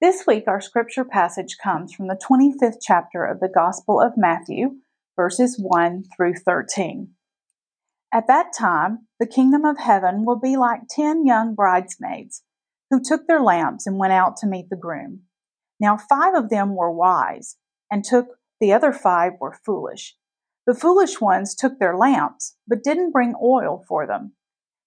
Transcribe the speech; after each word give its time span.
This 0.00 0.26
week, 0.26 0.44
our 0.48 0.62
scripture 0.62 1.04
passage 1.04 1.58
comes 1.62 1.92
from 1.92 2.08
the 2.08 2.16
25th 2.16 2.78
chapter 2.80 3.22
of 3.22 3.38
the 3.38 3.50
Gospel 3.54 4.00
of 4.00 4.16
Matthew, 4.16 4.76
verses 5.14 5.60
1 5.62 6.04
through 6.16 6.36
13. 6.36 7.10
At 8.10 8.26
that 8.26 8.54
time, 8.58 9.08
the 9.18 9.26
kingdom 9.26 9.66
of 9.66 9.76
heaven 9.76 10.24
will 10.24 10.40
be 10.40 10.56
like 10.56 10.88
ten 10.88 11.26
young 11.26 11.54
bridesmaids 11.54 12.42
who 12.88 13.02
took 13.02 13.26
their 13.26 13.42
lamps 13.42 13.86
and 13.86 13.98
went 13.98 14.14
out 14.14 14.38
to 14.38 14.46
meet 14.46 14.70
the 14.70 14.76
groom. 14.76 15.24
Now, 15.78 15.98
five 15.98 16.34
of 16.34 16.48
them 16.48 16.76
were 16.76 16.90
wise, 16.90 17.56
and 17.90 18.02
took 18.02 18.38
the 18.58 18.72
other 18.72 18.94
five 18.94 19.32
were 19.38 19.58
foolish. 19.66 20.16
The 20.66 20.74
foolish 20.74 21.20
ones 21.20 21.54
took 21.54 21.78
their 21.78 21.94
lamps, 21.94 22.56
but 22.66 22.82
didn't 22.82 23.12
bring 23.12 23.34
oil 23.42 23.84
for 23.86 24.06
them. 24.06 24.32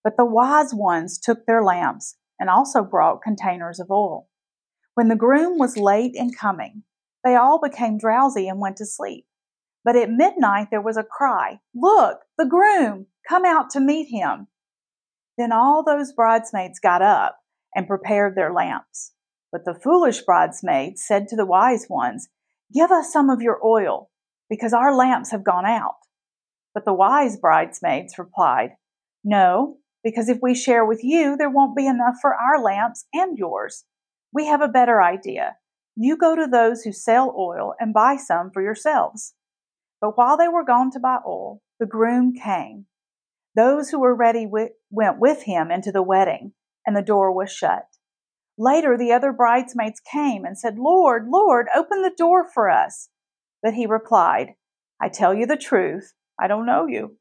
But 0.03 0.17
the 0.17 0.25
wise 0.25 0.73
ones 0.73 1.19
took 1.19 1.45
their 1.45 1.63
lamps 1.63 2.17
and 2.39 2.49
also 2.49 2.83
brought 2.83 3.21
containers 3.21 3.79
of 3.79 3.91
oil. 3.91 4.27
When 4.95 5.07
the 5.07 5.15
groom 5.15 5.57
was 5.57 5.77
late 5.77 6.13
in 6.13 6.31
coming, 6.31 6.83
they 7.23 7.35
all 7.35 7.59
became 7.59 7.97
drowsy 7.97 8.47
and 8.47 8.59
went 8.59 8.77
to 8.77 8.85
sleep. 8.85 9.25
But 9.83 9.95
at 9.95 10.09
midnight 10.09 10.67
there 10.71 10.81
was 10.81 10.97
a 10.97 11.03
cry, 11.03 11.59
Look, 11.73 12.19
the 12.37 12.45
groom! 12.45 13.07
Come 13.27 13.45
out 13.45 13.69
to 13.71 13.79
meet 13.79 14.09
him. 14.09 14.47
Then 15.37 15.51
all 15.51 15.83
those 15.83 16.13
bridesmaids 16.13 16.79
got 16.79 17.01
up 17.01 17.37
and 17.73 17.87
prepared 17.87 18.35
their 18.35 18.53
lamps. 18.53 19.13
But 19.51 19.65
the 19.65 19.73
foolish 19.73 20.21
bridesmaids 20.21 21.03
said 21.05 21.27
to 21.29 21.35
the 21.35 21.45
wise 21.45 21.87
ones, 21.89 22.29
Give 22.73 22.91
us 22.91 23.11
some 23.11 23.29
of 23.29 23.41
your 23.41 23.59
oil, 23.65 24.09
because 24.49 24.73
our 24.73 24.95
lamps 24.95 25.31
have 25.31 25.43
gone 25.43 25.65
out. 25.65 25.95
But 26.73 26.85
the 26.85 26.93
wise 26.93 27.37
bridesmaids 27.37 28.17
replied, 28.17 28.71
No, 29.23 29.77
because 30.03 30.27
if 30.27 30.39
we 30.41 30.55
share 30.55 30.85
with 30.85 31.03
you, 31.03 31.37
there 31.37 31.49
won't 31.49 31.75
be 31.75 31.87
enough 31.87 32.15
for 32.21 32.35
our 32.35 32.61
lamps 32.61 33.05
and 33.13 33.37
yours. 33.37 33.85
We 34.33 34.47
have 34.47 34.61
a 34.61 34.67
better 34.67 35.01
idea. 35.01 35.57
You 35.95 36.17
go 36.17 36.35
to 36.35 36.47
those 36.47 36.81
who 36.81 36.91
sell 36.91 37.35
oil 37.37 37.75
and 37.79 37.93
buy 37.93 38.17
some 38.17 38.49
for 38.51 38.63
yourselves. 38.63 39.35
But 40.01 40.17
while 40.17 40.37
they 40.37 40.47
were 40.47 40.65
gone 40.65 40.89
to 40.91 40.99
buy 40.99 41.19
oil, 41.25 41.61
the 41.79 41.85
groom 41.85 42.33
came. 42.33 42.87
Those 43.55 43.89
who 43.89 43.99
were 43.99 44.15
ready 44.15 44.47
went 44.47 45.19
with 45.19 45.43
him 45.43 45.69
into 45.69 45.91
the 45.91 46.01
wedding, 46.01 46.53
and 46.85 46.97
the 46.97 47.03
door 47.03 47.31
was 47.31 47.51
shut. 47.51 47.85
Later, 48.57 48.97
the 48.97 49.11
other 49.11 49.31
bridesmaids 49.31 49.99
came 49.99 50.45
and 50.45 50.57
said, 50.57 50.77
Lord, 50.77 51.27
Lord, 51.27 51.67
open 51.75 52.01
the 52.01 52.13
door 52.17 52.45
for 52.51 52.69
us. 52.69 53.09
But 53.61 53.75
he 53.75 53.85
replied, 53.85 54.55
I 54.99 55.09
tell 55.09 55.33
you 55.33 55.45
the 55.45 55.57
truth, 55.57 56.13
I 56.39 56.47
don't 56.47 56.65
know 56.65 56.87
you. 56.87 57.17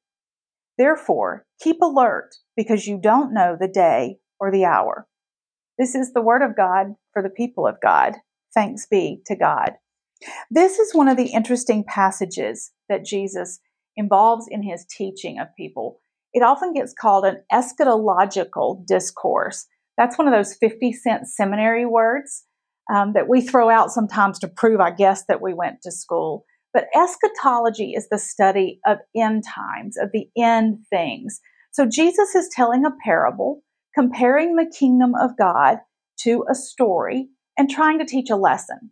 Therefore, 0.79 1.45
keep 1.61 1.81
alert, 1.83 2.35
because 2.57 2.87
you 2.87 2.99
don't 2.99 3.35
know 3.35 3.57
the 3.59 3.69
day 3.69 4.19
or 4.41 4.51
the 4.51 4.65
hour. 4.65 5.07
This 5.79 5.95
is 5.95 6.13
the 6.13 6.23
word 6.23 6.43
of 6.43 6.57
God 6.57 6.95
for 7.13 7.23
the 7.23 7.31
people 7.31 7.67
of 7.67 7.77
God. 7.83 8.15
Thanks 8.55 8.87
be 8.87 9.21
to 9.27 9.37
God. 9.37 9.73
This 10.51 10.79
is 10.79 10.95
one 10.95 11.09
of 11.09 11.17
the 11.17 11.33
interesting 11.33 11.85
passages 11.85 12.73
that 12.89 13.05
Jesus 13.05 13.59
involves 13.97 14.47
in 14.49 14.63
his 14.63 14.87
teaching 14.87 15.39
of 15.39 15.49
people. 15.57 16.01
It 16.33 16.43
often 16.43 16.73
gets 16.73 16.95
called 16.99 17.25
an 17.25 17.43
eschatological 17.53 18.87
discourse. 18.87 19.67
That's 19.99 20.17
one 20.17 20.27
of 20.27 20.33
those 20.33 20.55
50 20.55 20.93
cent 20.93 21.29
seminary 21.29 21.85
words 21.87 22.45
um, 22.93 23.13
that 23.13 23.29
we 23.29 23.41
throw 23.41 23.71
out 23.71 23.91
sometimes 23.91 24.39
to 24.41 24.49
prove, 24.49 24.81
I 24.81 24.91
guess, 24.91 25.25
that 25.27 25.43
we 25.43 25.55
went 25.55 25.83
to 25.83 25.93
school. 25.93 26.45
But 26.73 26.87
eschatology 26.95 27.93
is 27.93 28.09
the 28.09 28.19
study 28.19 28.81
of 28.87 28.99
end 29.15 29.45
times, 29.47 29.99
of 29.99 30.11
the 30.13 30.29
end 30.37 30.79
things. 30.89 31.41
So 31.73 31.87
Jesus 31.87 32.35
is 32.35 32.49
telling 32.51 32.85
a 32.85 32.91
parable, 33.05 33.63
comparing 33.95 34.57
the 34.57 34.71
kingdom 34.79 35.15
of 35.15 35.37
God 35.39 35.79
to 36.21 36.45
a 36.51 36.55
story 36.55 37.29
and 37.57 37.71
trying 37.71 37.99
to 37.99 38.05
teach 38.05 38.31
a 38.31 38.37
lesson. 38.37 38.91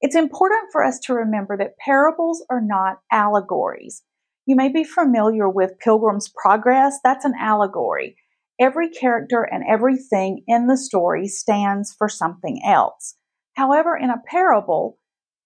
It's 0.00 0.16
important 0.16 0.72
for 0.72 0.82
us 0.82 0.98
to 1.00 1.14
remember 1.14 1.56
that 1.58 1.76
parables 1.78 2.44
are 2.50 2.62
not 2.62 2.98
allegories. 3.12 4.02
You 4.46 4.56
may 4.56 4.68
be 4.68 4.82
familiar 4.82 5.48
with 5.48 5.78
Pilgrim's 5.78 6.32
Progress. 6.34 6.98
That's 7.04 7.24
an 7.24 7.34
allegory. 7.38 8.16
Every 8.58 8.88
character 8.88 9.42
and 9.42 9.62
everything 9.68 10.42
in 10.46 10.66
the 10.66 10.76
story 10.76 11.28
stands 11.28 11.94
for 11.96 12.08
something 12.08 12.60
else. 12.64 13.16
However, 13.54 13.96
in 13.96 14.10
a 14.10 14.22
parable, 14.26 14.98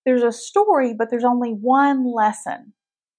there's 0.05 0.23
a 0.23 0.33
story, 0.33 0.95
but 0.97 1.11
there's 1.11 1.25
only 1.25 1.51
one 1.51 2.13
lesson. 2.13 2.75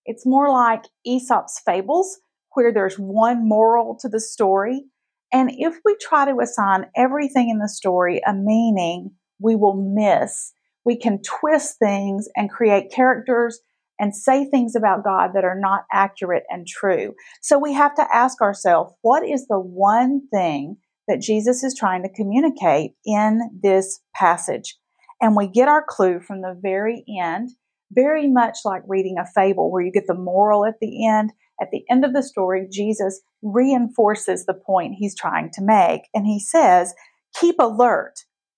It's 0.06 0.26
more 0.26 0.50
like 0.50 0.86
Aesop's 1.06 1.62
fables, 1.66 2.20
where 2.54 2.72
there's 2.72 2.96
one 2.96 3.48
moral 3.48 3.98
to 4.02 4.08
the 4.08 4.20
story. 4.20 4.86
And 5.34 5.52
if 5.54 5.80
we 5.84 5.96
try 6.02 6.26
to 6.26 6.40
assign 6.40 6.86
everything 6.96 7.50
in 7.50 7.60
the 7.60 7.70
story 7.70 8.22
a 8.26 8.34
meaning, 8.34 9.12
we 9.40 9.56
will 9.56 9.76
miss. 9.76 10.54
We 10.86 10.98
can 10.98 11.22
twist 11.22 11.78
things 11.80 12.28
and 12.36 12.50
create 12.50 12.92
characters 12.92 13.60
and 14.00 14.16
say 14.16 14.46
things 14.46 14.76
about 14.76 15.04
God 15.04 15.32
that 15.34 15.46
are 15.46 15.60
not 15.60 15.86
accurate 15.92 16.44
and 16.50 16.68
true. 16.68 17.16
So 17.42 17.58
we 17.58 17.74
have 17.74 17.96
to 17.96 18.08
ask 18.14 18.42
ourselves, 18.42 18.94
what 19.02 19.28
is 19.28 19.48
the 19.48 19.60
one 19.60 20.22
thing 20.34 20.78
that 21.08 21.22
Jesus 21.22 21.64
is 21.64 21.76
trying 21.78 22.04
to 22.04 22.14
communicate 22.14 22.92
in 23.06 23.40
this 23.62 24.02
passage? 24.14 24.78
And 25.22 25.36
we 25.36 25.48
get 25.48 25.70
our 25.70 25.84
clue 25.88 26.20
from 26.20 26.42
the 26.42 26.58
very 26.62 27.04
end, 27.22 27.52
very 27.92 28.28
much 28.28 28.60
like 28.66 28.82
reading 28.88 29.16
a 29.18 29.26
fable 29.26 29.72
where 29.72 29.84
you 29.84 29.92
get 29.92 30.08
the 30.08 30.14
moral 30.14 30.66
at 30.66 30.76
the 30.82 31.08
end. 31.08 31.32
At 31.62 31.70
the 31.72 31.84
end 31.90 32.04
of 32.04 32.14
the 32.14 32.24
story, 32.24 32.68
Jesus 32.72 33.22
reinforces 33.42 34.46
the 34.46 34.54
point 34.54 34.96
he's 34.98 35.16
trying 35.16 35.52
to 35.54 35.64
make. 35.64 36.02
And 36.14 36.26
he 36.26 36.40
says, 36.40 36.94
keep 37.40 37.56
alert 37.60 38.16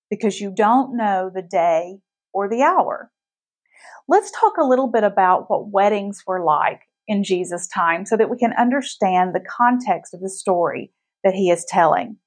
because 0.09 0.39
you 0.39 0.53
don't 0.55 0.97
know 0.97 1.29
the 1.33 1.41
day 1.41 1.99
or 2.33 2.49
the 2.49 2.63
hour. 2.63 3.11
Let's 4.07 4.31
talk 4.31 4.53
a 4.57 4.65
little 4.65 4.87
bit 4.87 5.03
about 5.03 5.49
what 5.49 5.71
weddings 5.71 6.23
were 6.25 6.43
like 6.43 6.81
in 7.07 7.23
Jesus' 7.23 7.67
time 7.67 8.05
so 8.05 8.17
that 8.17 8.29
we 8.29 8.37
can 8.37 8.53
understand 8.53 9.33
the 9.33 9.45
context 9.45 10.13
of 10.13 10.21
the 10.21 10.29
story 10.29 10.91
that 11.23 11.33
he 11.33 11.49
is 11.49 11.65
telling. 11.67 12.17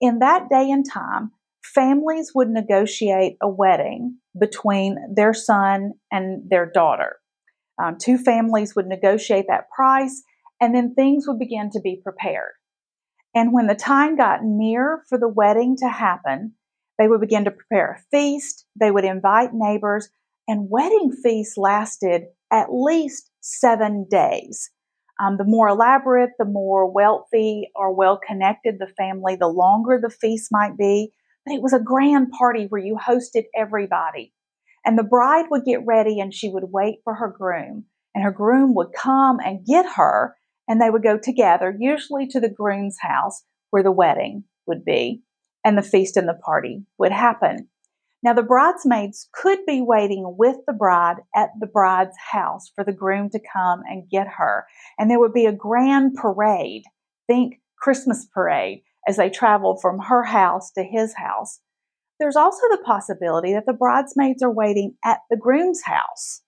In 0.00 0.20
that 0.20 0.48
day 0.48 0.70
and 0.70 0.84
time, 0.88 1.32
families 1.62 2.32
would 2.34 2.48
negotiate 2.48 3.36
a 3.42 3.48
wedding 3.48 4.18
between 4.38 4.96
their 5.14 5.34
son 5.34 5.92
and 6.10 6.48
their 6.48 6.70
daughter. 6.70 7.16
Um, 7.82 7.96
two 7.98 8.16
families 8.18 8.76
would 8.76 8.86
negotiate 8.86 9.46
that 9.48 9.70
price, 9.74 10.22
and 10.60 10.74
then 10.74 10.94
things 10.94 11.26
would 11.26 11.38
begin 11.38 11.70
to 11.70 11.80
be 11.80 12.00
prepared. 12.02 12.52
And 13.34 13.52
when 13.52 13.66
the 13.66 13.74
time 13.74 14.16
got 14.16 14.44
near 14.44 15.02
for 15.08 15.18
the 15.18 15.28
wedding 15.28 15.76
to 15.78 15.88
happen, 15.88 16.54
they 16.98 17.08
would 17.08 17.20
begin 17.20 17.44
to 17.44 17.50
prepare 17.50 17.92
a 17.92 18.02
feast. 18.10 18.66
They 18.78 18.90
would 18.90 19.04
invite 19.04 19.50
neighbors 19.52 20.08
and 20.48 20.68
wedding 20.70 21.12
feasts 21.22 21.56
lasted 21.56 22.24
at 22.52 22.72
least 22.72 23.30
seven 23.40 24.06
days. 24.10 24.70
Um, 25.22 25.36
the 25.36 25.44
more 25.44 25.68
elaborate, 25.68 26.30
the 26.38 26.44
more 26.44 26.90
wealthy 26.90 27.70
or 27.74 27.94
well 27.94 28.18
connected 28.18 28.78
the 28.78 28.92
family, 28.98 29.36
the 29.36 29.48
longer 29.48 29.98
the 30.02 30.10
feast 30.10 30.48
might 30.50 30.76
be. 30.76 31.12
But 31.46 31.54
it 31.54 31.62
was 31.62 31.72
a 31.72 31.80
grand 31.80 32.30
party 32.30 32.66
where 32.68 32.80
you 32.80 32.96
hosted 32.96 33.44
everybody. 33.56 34.32
And 34.84 34.98
the 34.98 35.04
bride 35.04 35.46
would 35.50 35.64
get 35.64 35.86
ready 35.86 36.18
and 36.20 36.34
she 36.34 36.48
would 36.48 36.64
wait 36.70 37.00
for 37.04 37.14
her 37.14 37.28
groom. 37.28 37.84
And 38.14 38.24
her 38.24 38.32
groom 38.32 38.74
would 38.74 38.92
come 38.92 39.38
and 39.44 39.64
get 39.64 39.86
her, 39.96 40.36
and 40.68 40.80
they 40.80 40.90
would 40.90 41.02
go 41.02 41.18
together, 41.18 41.74
usually 41.78 42.26
to 42.28 42.40
the 42.40 42.50
groom's 42.50 42.98
house 43.00 43.42
where 43.70 43.82
the 43.82 43.90
wedding 43.90 44.44
would 44.66 44.84
be, 44.84 45.22
and 45.64 45.78
the 45.78 45.82
feast 45.82 46.16
and 46.16 46.28
the 46.28 46.34
party 46.34 46.84
would 46.98 47.12
happen. 47.12 47.68
Now, 48.22 48.34
the 48.34 48.42
bridesmaids 48.42 49.28
could 49.32 49.66
be 49.66 49.80
waiting 49.80 50.36
with 50.38 50.56
the 50.66 50.72
bride 50.72 51.16
at 51.34 51.50
the 51.58 51.66
bride's 51.66 52.16
house 52.30 52.70
for 52.74 52.84
the 52.84 52.92
groom 52.92 53.30
to 53.30 53.40
come 53.52 53.82
and 53.88 54.08
get 54.08 54.28
her. 54.38 54.66
And 54.98 55.10
there 55.10 55.18
would 55.18 55.32
be 55.32 55.46
a 55.46 55.52
grand 55.52 56.14
parade. 56.14 56.84
Think 57.26 57.60
Christmas 57.78 58.26
parade 58.32 58.82
as 59.08 59.16
they 59.16 59.28
traveled 59.28 59.80
from 59.82 59.98
her 59.98 60.22
house 60.22 60.70
to 60.72 60.84
his 60.84 61.14
house. 61.16 61.58
There's 62.22 62.36
also 62.36 62.62
the 62.70 62.82
possibility 62.84 63.52
that 63.52 63.66
the 63.66 63.72
bridesmaids 63.72 64.42
are 64.42 64.52
waiting 64.52 64.94
at 65.04 65.18
the 65.28 65.36
groom's 65.36 65.82
house. 65.84 66.42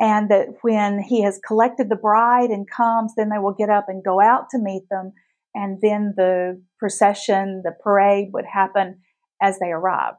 And 0.00 0.30
that 0.30 0.48
when 0.62 1.00
he 1.00 1.22
has 1.22 1.40
collected 1.46 1.88
the 1.88 1.96
bride 1.96 2.50
and 2.50 2.70
comes, 2.70 3.12
then 3.16 3.28
they 3.28 3.38
will 3.38 3.54
get 3.54 3.70
up 3.70 3.86
and 3.88 4.04
go 4.04 4.20
out 4.20 4.50
to 4.50 4.58
meet 4.58 4.84
them. 4.90 5.12
And 5.54 5.78
then 5.82 6.14
the 6.16 6.62
procession, 6.78 7.62
the 7.64 7.72
parade 7.82 8.30
would 8.32 8.44
happen 8.46 9.00
as 9.42 9.58
they 9.58 9.70
arrive 9.70 10.14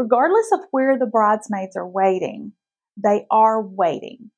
regardless 0.00 0.50
of 0.52 0.60
where 0.70 0.98
the 0.98 1.06
bridesmaids 1.06 1.76
are 1.76 1.88
waiting, 1.88 2.52
they 2.96 3.26
are 3.30 3.62
waiting. 3.62 4.30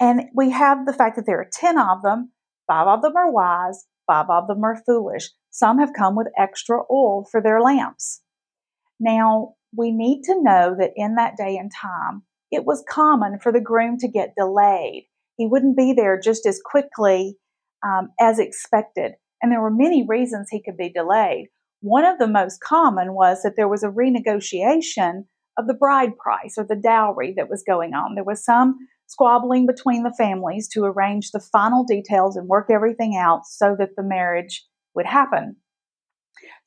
And 0.00 0.22
we 0.34 0.50
have 0.50 0.86
the 0.86 0.92
fact 0.92 1.16
that 1.16 1.26
there 1.26 1.40
are 1.40 1.50
10 1.52 1.78
of 1.78 2.02
them, 2.02 2.32
five 2.66 2.86
of 2.86 3.02
them 3.02 3.16
are 3.16 3.30
wise, 3.30 3.86
five 4.06 4.26
of 4.30 4.46
them 4.46 4.64
are 4.64 4.82
foolish. 4.86 5.30
Some 5.50 5.78
have 5.78 5.92
come 5.96 6.16
with 6.16 6.28
extra 6.38 6.78
oil 6.90 7.26
for 7.30 7.42
their 7.42 7.60
lamps. 7.60 8.22
Now, 9.00 9.54
we 9.76 9.92
need 9.92 10.22
to 10.24 10.42
know 10.42 10.74
that 10.78 10.92
in 10.96 11.16
that 11.16 11.36
day 11.36 11.56
and 11.56 11.70
time, 11.70 12.22
it 12.50 12.64
was 12.64 12.84
common 12.88 13.38
for 13.38 13.52
the 13.52 13.60
groom 13.60 13.98
to 13.98 14.08
get 14.08 14.34
delayed. 14.36 15.06
He 15.36 15.46
wouldn't 15.46 15.76
be 15.76 15.92
there 15.92 16.18
just 16.18 16.46
as 16.46 16.60
quickly 16.64 17.36
um, 17.86 18.08
as 18.20 18.38
expected. 18.38 19.12
And 19.42 19.52
there 19.52 19.60
were 19.60 19.70
many 19.70 20.04
reasons 20.06 20.48
he 20.50 20.62
could 20.62 20.76
be 20.76 20.90
delayed. 20.90 21.48
One 21.80 22.04
of 22.04 22.18
the 22.18 22.26
most 22.26 22.60
common 22.60 23.14
was 23.14 23.42
that 23.42 23.54
there 23.56 23.68
was 23.68 23.84
a 23.84 23.88
renegotiation 23.88 25.26
of 25.56 25.66
the 25.66 25.74
bride 25.74 26.16
price 26.16 26.54
or 26.56 26.64
the 26.64 26.76
dowry 26.76 27.34
that 27.36 27.50
was 27.50 27.62
going 27.66 27.94
on. 27.94 28.14
There 28.14 28.24
was 28.24 28.44
some 28.44 28.76
squabbling 29.06 29.66
between 29.66 30.02
the 30.02 30.14
families 30.16 30.68
to 30.68 30.84
arrange 30.84 31.30
the 31.30 31.40
final 31.40 31.84
details 31.84 32.36
and 32.36 32.48
work 32.48 32.68
everything 32.70 33.16
out 33.16 33.46
so 33.46 33.76
that 33.78 33.90
the 33.96 34.02
marriage 34.02 34.64
would 34.94 35.06
happen. 35.06 35.56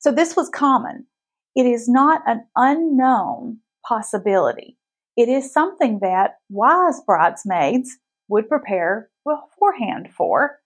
So 0.00 0.12
this 0.12 0.36
was 0.36 0.48
common. 0.48 1.06
It 1.54 1.66
is 1.66 1.88
not 1.88 2.22
an 2.26 2.46
unknown 2.56 3.58
possibility. 3.86 4.78
It 5.16 5.28
is 5.28 5.52
something 5.52 5.98
that 6.00 6.36
wise 6.48 7.00
bridesmaids 7.06 7.98
would 8.28 8.48
prepare 8.48 9.10
beforehand 9.24 10.08
for, 10.16 10.58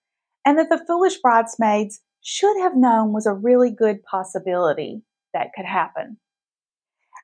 and 0.45 0.57
that 0.59 0.69
the 0.71 0.85
foolish 0.87 1.19
bridesmaids 1.21 2.01
should 2.23 2.59
have 2.61 2.77
known 2.77 3.13
was 3.13 3.27
a 3.27 3.33
really 3.33 3.71
good 3.71 4.03
possibility 4.05 5.03
that 5.35 5.51
could 5.55 5.65
happen. 5.65 6.19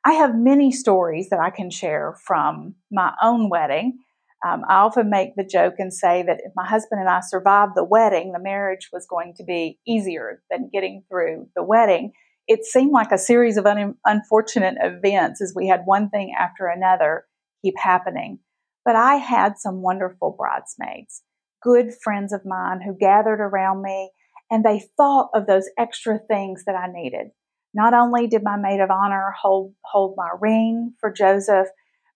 I 0.05 0.14
have 0.14 0.35
many 0.35 0.73
stories 0.73 1.29
that 1.31 1.38
I 1.38 1.50
can 1.50 1.70
share 1.70 2.17
from 2.26 2.75
my 2.91 3.12
own 3.23 3.49
wedding. 3.49 3.99
Um, 4.44 4.62
I 4.69 4.79
often 4.79 5.09
make 5.09 5.37
the 5.37 5.44
joke 5.44 5.75
and 5.79 5.94
say 5.94 6.25
that 6.26 6.41
if 6.44 6.53
my 6.56 6.67
husband 6.67 7.00
and 7.00 7.09
I 7.09 7.20
survived 7.20 7.73
the 7.76 7.85
wedding, 7.85 8.32
the 8.32 8.43
marriage 8.43 8.88
was 8.93 9.06
going 9.09 9.35
to 9.37 9.44
be 9.44 9.79
easier 9.87 10.43
than 10.50 10.70
getting 10.73 11.05
through 11.09 11.49
the 11.55 11.62
wedding. 11.62 12.12
It 12.48 12.64
seemed 12.64 12.92
like 12.92 13.12
a 13.12 13.18
series 13.18 13.56
of 13.56 13.66
un- 13.66 13.94
unfortunate 14.04 14.76
events 14.80 15.40
as 15.40 15.52
we 15.54 15.68
had 15.68 15.82
one 15.84 16.10
thing 16.10 16.34
after 16.38 16.66
another 16.66 17.26
keep 17.64 17.74
happening. 17.78 18.40
But 18.84 18.96
I 18.96 19.16
had 19.16 19.58
some 19.58 19.82
wonderful 19.82 20.34
bridesmaids, 20.36 21.22
good 21.62 21.92
friends 22.02 22.32
of 22.32 22.42
mine 22.44 22.80
who 22.84 22.96
gathered 22.98 23.40
around 23.40 23.82
me 23.82 24.10
and 24.50 24.64
they 24.64 24.82
thought 24.98 25.30
of 25.34 25.46
those 25.46 25.70
extra 25.78 26.18
things 26.18 26.64
that 26.66 26.74
I 26.74 26.86
needed. 26.92 27.28
Not 27.72 27.94
only 27.94 28.26
did 28.26 28.42
my 28.42 28.56
maid 28.56 28.80
of 28.80 28.90
honor 28.90 29.32
hold, 29.40 29.72
hold 29.82 30.14
my 30.16 30.28
ring 30.40 30.92
for 31.00 31.10
Joseph, 31.10 31.68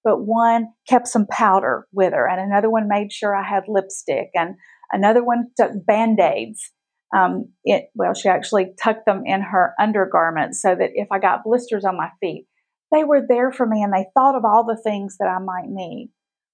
but 0.05 0.25
one 0.25 0.69
kept 0.87 1.08
some 1.08 1.26
powder 1.26 1.87
with 1.93 2.12
her, 2.12 2.28
and 2.28 2.38
another 2.38 2.70
one 2.70 2.88
made 2.88 3.11
sure 3.11 3.34
I 3.34 3.43
had 3.43 3.64
lipstick, 3.69 4.28
and 4.34 4.56
another 4.93 5.25
one 5.25 5.46
took 5.56 5.84
band 5.87 6.20
aids. 6.20 6.73
Um, 7.14 7.50
it, 7.64 7.91
well, 7.94 8.14
she 8.14 8.29
actually 8.29 8.75
tucked 8.82 9.06
them 9.06 9.23
in 9.26 9.41
her 9.41 9.75
undergarments 9.79 10.61
so 10.61 10.75
that 10.75 10.91
if 10.94 11.08
I 11.11 11.19
got 11.19 11.44
blisters 11.44 11.85
on 11.85 11.97
my 11.97 12.11
feet, 12.20 12.47
they 12.93 13.05
were 13.05 13.23
there 13.26 13.53
for 13.53 13.67
me 13.67 13.82
and 13.82 13.93
they 13.93 14.06
thought 14.14 14.37
of 14.37 14.44
all 14.44 14.64
the 14.64 14.81
things 14.82 15.17
that 15.19 15.29
I 15.29 15.38
might 15.38 15.69
need. 15.69 16.11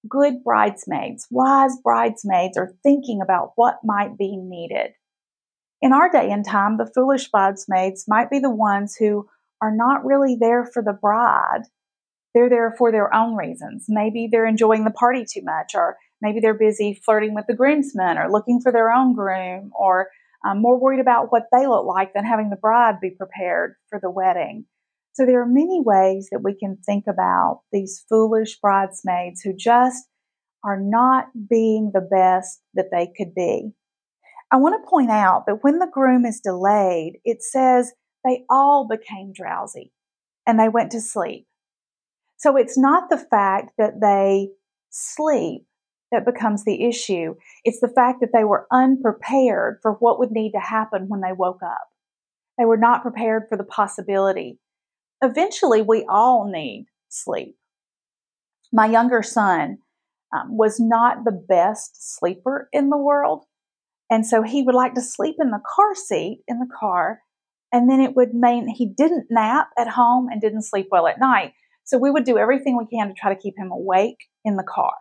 Good 0.07 0.43
bridesmaids, 0.43 1.27
wise 1.31 1.77
bridesmaids 1.83 2.57
are 2.57 2.75
thinking 2.83 3.21
about 3.21 3.53
what 3.55 3.79
might 3.83 4.17
be 4.17 4.35
needed. 4.37 4.91
In 5.81 5.93
our 5.93 6.09
day 6.09 6.29
and 6.31 6.45
time, 6.45 6.77
the 6.77 6.89
foolish 6.93 7.29
bridesmaids 7.29 8.05
might 8.07 8.29
be 8.29 8.39
the 8.39 8.49
ones 8.49 8.95
who 8.95 9.27
are 9.61 9.75
not 9.75 10.05
really 10.05 10.37
there 10.39 10.65
for 10.65 10.83
the 10.83 10.93
bride. 10.93 11.63
They're 12.33 12.49
there 12.49 12.73
for 12.77 12.91
their 12.91 13.13
own 13.13 13.35
reasons. 13.35 13.85
Maybe 13.87 14.27
they're 14.31 14.45
enjoying 14.45 14.85
the 14.85 14.91
party 14.91 15.25
too 15.29 15.41
much, 15.43 15.73
or 15.75 15.97
maybe 16.21 16.39
they're 16.39 16.53
busy 16.53 16.99
flirting 17.05 17.33
with 17.33 17.45
the 17.47 17.55
groomsmen, 17.55 18.17
or 18.17 18.31
looking 18.31 18.59
for 18.59 18.71
their 18.71 18.91
own 18.91 19.13
groom, 19.13 19.71
or 19.77 20.07
um, 20.43 20.61
more 20.61 20.79
worried 20.79 20.99
about 20.99 21.31
what 21.31 21.47
they 21.51 21.67
look 21.67 21.85
like 21.85 22.13
than 22.13 22.25
having 22.25 22.49
the 22.49 22.55
bride 22.55 22.99
be 23.01 23.11
prepared 23.11 23.75
for 23.89 23.99
the 24.01 24.11
wedding. 24.11 24.65
So 25.13 25.25
there 25.25 25.41
are 25.41 25.47
many 25.47 25.81
ways 25.81 26.29
that 26.31 26.43
we 26.43 26.55
can 26.55 26.77
think 26.85 27.05
about 27.07 27.61
these 27.71 28.03
foolish 28.09 28.59
bridesmaids 28.59 29.41
who 29.41 29.53
just 29.55 30.03
are 30.63 30.79
not 30.79 31.27
being 31.49 31.91
the 31.93 32.01
best 32.01 32.61
that 32.73 32.89
they 32.91 33.11
could 33.15 33.35
be. 33.35 33.71
I 34.51 34.57
want 34.57 34.81
to 34.81 34.89
point 34.89 35.11
out 35.11 35.45
that 35.45 35.63
when 35.63 35.79
the 35.79 35.89
groom 35.91 36.25
is 36.25 36.39
delayed, 36.39 37.19
it 37.23 37.41
says 37.41 37.93
they 38.23 38.43
all 38.49 38.87
became 38.87 39.33
drowsy 39.33 39.91
and 40.47 40.59
they 40.59 40.69
went 40.69 40.91
to 40.91 41.01
sleep. 41.01 41.47
So 42.37 42.57
it's 42.57 42.77
not 42.77 43.09
the 43.09 43.17
fact 43.17 43.71
that 43.77 44.01
they 44.01 44.49
sleep 44.89 45.65
that 46.13 46.25
becomes 46.25 46.63
the 46.63 46.85
issue. 46.85 47.35
It's 47.65 47.81
the 47.81 47.89
fact 47.89 48.21
that 48.21 48.29
they 48.31 48.43
were 48.43 48.67
unprepared 48.71 49.79
for 49.81 49.93
what 49.93 50.19
would 50.19 50.31
need 50.31 50.51
to 50.51 50.59
happen 50.59 51.09
when 51.09 51.21
they 51.21 51.33
woke 51.33 51.61
up. 51.63 51.89
They 52.57 52.65
were 52.65 52.77
not 52.77 53.01
prepared 53.01 53.43
for 53.49 53.57
the 53.57 53.63
possibility. 53.63 54.59
Eventually, 55.23 55.81
we 55.81 56.05
all 56.07 56.49
need 56.49 56.85
sleep. 57.09 57.57
My 58.71 58.85
younger 58.85 59.23
son 59.23 59.79
um, 60.33 60.55
was 60.55 60.79
not 60.79 61.25
the 61.25 61.31
best 61.31 62.15
sleeper 62.17 62.69
in 62.71 62.89
the 62.89 62.97
world. 62.97 63.45
And 64.09 64.25
so 64.25 64.43
he 64.43 64.61
would 64.61 64.75
like 64.75 64.93
to 64.93 65.01
sleep 65.01 65.37
in 65.39 65.49
the 65.49 65.61
car 65.75 65.95
seat 65.95 66.43
in 66.47 66.59
the 66.59 66.69
car. 66.79 67.21
And 67.71 67.89
then 67.89 67.99
it 67.99 68.15
would 68.15 68.35
mean 68.35 68.67
he 68.67 68.85
didn't 68.85 69.27
nap 69.31 69.69
at 69.77 69.87
home 69.89 70.27
and 70.29 70.39
didn't 70.39 70.61
sleep 70.61 70.89
well 70.91 71.07
at 71.07 71.19
night. 71.19 71.53
So 71.85 71.97
we 71.97 72.11
would 72.11 72.23
do 72.23 72.37
everything 72.37 72.77
we 72.77 72.85
can 72.85 73.07
to 73.07 73.13
try 73.13 73.33
to 73.33 73.39
keep 73.39 73.57
him 73.57 73.71
awake 73.71 74.17
in 74.45 74.57
the 74.57 74.63
car. 74.63 74.93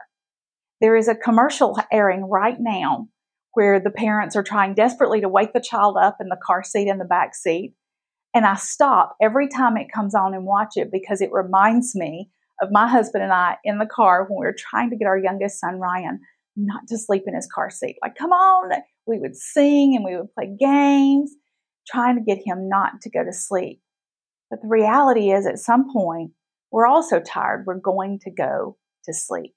There 0.82 0.96
is 0.96 1.06
a 1.06 1.14
commercial 1.14 1.78
airing 1.92 2.28
right 2.28 2.56
now 2.58 3.06
where 3.54 3.78
the 3.78 3.90
parents 3.90 4.34
are 4.34 4.42
trying 4.42 4.74
desperately 4.74 5.20
to 5.20 5.28
wake 5.28 5.52
the 5.52 5.60
child 5.60 5.96
up 5.96 6.16
in 6.20 6.28
the 6.28 6.40
car 6.44 6.64
seat 6.64 6.88
in 6.88 6.98
the 6.98 7.04
back 7.04 7.36
seat. 7.36 7.74
And 8.34 8.44
I 8.44 8.56
stop 8.56 9.14
every 9.22 9.46
time 9.46 9.76
it 9.76 9.92
comes 9.94 10.12
on 10.12 10.34
and 10.34 10.44
watch 10.44 10.72
it 10.74 10.90
because 10.90 11.20
it 11.20 11.30
reminds 11.30 11.94
me 11.94 12.30
of 12.60 12.72
my 12.72 12.88
husband 12.88 13.22
and 13.22 13.32
I 13.32 13.58
in 13.62 13.78
the 13.78 13.86
car 13.86 14.26
when 14.28 14.40
we 14.40 14.44
were 14.44 14.56
trying 14.58 14.90
to 14.90 14.96
get 14.96 15.06
our 15.06 15.16
youngest 15.16 15.60
son, 15.60 15.78
Ryan, 15.78 16.18
not 16.56 16.88
to 16.88 16.98
sleep 16.98 17.24
in 17.28 17.36
his 17.36 17.48
car 17.54 17.70
seat. 17.70 17.98
Like, 18.02 18.16
come 18.16 18.32
on. 18.32 18.72
We 19.06 19.20
would 19.20 19.36
sing 19.36 19.94
and 19.94 20.04
we 20.04 20.16
would 20.16 20.34
play 20.34 20.52
games, 20.58 21.32
trying 21.86 22.16
to 22.16 22.24
get 22.24 22.42
him 22.44 22.68
not 22.68 23.02
to 23.02 23.10
go 23.10 23.22
to 23.22 23.32
sleep. 23.32 23.80
But 24.50 24.62
the 24.62 24.68
reality 24.68 25.30
is, 25.30 25.46
at 25.46 25.60
some 25.60 25.92
point, 25.92 26.32
we're 26.72 26.86
all 26.86 27.04
so 27.04 27.20
tired, 27.20 27.66
we're 27.68 27.78
going 27.78 28.18
to 28.24 28.32
go 28.32 28.78
to 29.04 29.14
sleep. 29.14 29.54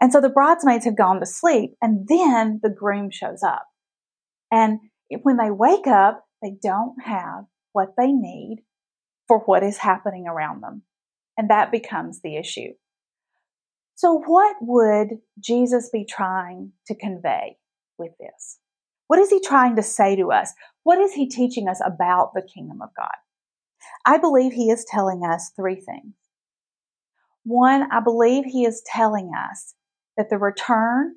And 0.00 0.12
so 0.12 0.20
the 0.20 0.28
bridesmaids 0.28 0.84
have 0.84 0.96
gone 0.96 1.20
to 1.20 1.26
sleep, 1.26 1.72
and 1.80 2.06
then 2.08 2.60
the 2.62 2.70
groom 2.70 3.10
shows 3.10 3.42
up. 3.42 3.66
And 4.50 4.80
when 5.22 5.36
they 5.36 5.50
wake 5.50 5.86
up, 5.86 6.24
they 6.42 6.52
don't 6.62 6.96
have 7.04 7.44
what 7.72 7.94
they 7.96 8.12
need 8.12 8.64
for 9.28 9.40
what 9.40 9.62
is 9.62 9.78
happening 9.78 10.26
around 10.26 10.62
them. 10.62 10.82
And 11.36 11.50
that 11.50 11.70
becomes 11.70 12.20
the 12.22 12.36
issue. 12.36 12.72
So, 13.94 14.22
what 14.26 14.56
would 14.60 15.18
Jesus 15.40 15.90
be 15.90 16.04
trying 16.04 16.72
to 16.86 16.94
convey 16.94 17.56
with 17.98 18.12
this? 18.20 18.58
What 19.06 19.18
is 19.18 19.30
he 19.30 19.40
trying 19.40 19.76
to 19.76 19.82
say 19.82 20.16
to 20.16 20.32
us? 20.32 20.52
What 20.82 20.98
is 20.98 21.14
he 21.14 21.28
teaching 21.28 21.68
us 21.68 21.80
about 21.84 22.32
the 22.34 22.42
kingdom 22.42 22.82
of 22.82 22.90
God? 22.96 23.14
I 24.04 24.18
believe 24.18 24.52
he 24.52 24.70
is 24.70 24.84
telling 24.84 25.22
us 25.24 25.52
three 25.56 25.76
things. 25.76 26.12
One, 27.46 27.86
I 27.92 28.00
believe 28.00 28.44
he 28.44 28.64
is 28.64 28.82
telling 28.84 29.30
us 29.32 29.74
that 30.16 30.30
the 30.30 30.36
return, 30.36 31.14